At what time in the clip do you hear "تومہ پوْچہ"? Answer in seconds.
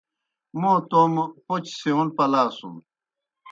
0.89-1.73